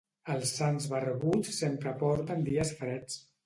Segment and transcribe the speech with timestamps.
[0.35, 3.25] Els sants barbuts sempre porten dies freds.